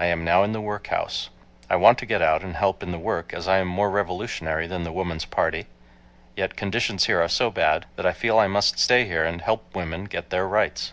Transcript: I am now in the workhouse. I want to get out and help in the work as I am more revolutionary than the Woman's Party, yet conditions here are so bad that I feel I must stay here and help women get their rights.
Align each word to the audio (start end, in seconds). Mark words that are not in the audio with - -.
I 0.00 0.06
am 0.06 0.24
now 0.24 0.42
in 0.42 0.50
the 0.50 0.60
workhouse. 0.60 1.30
I 1.70 1.76
want 1.76 1.96
to 1.98 2.06
get 2.06 2.20
out 2.20 2.42
and 2.42 2.56
help 2.56 2.82
in 2.82 2.90
the 2.90 2.98
work 2.98 3.32
as 3.32 3.46
I 3.46 3.58
am 3.58 3.68
more 3.68 3.88
revolutionary 3.88 4.66
than 4.66 4.82
the 4.82 4.90
Woman's 4.90 5.24
Party, 5.24 5.68
yet 6.34 6.56
conditions 6.56 7.04
here 7.06 7.22
are 7.22 7.28
so 7.28 7.50
bad 7.50 7.86
that 7.94 8.04
I 8.04 8.12
feel 8.14 8.36
I 8.36 8.48
must 8.48 8.80
stay 8.80 9.04
here 9.04 9.24
and 9.24 9.40
help 9.40 9.72
women 9.72 10.06
get 10.06 10.30
their 10.30 10.48
rights. 10.48 10.92